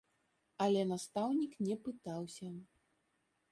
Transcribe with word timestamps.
Але 0.65 0.81
настаўнік 0.91 1.53
не 1.67 1.75
пытаўся. 1.85 2.47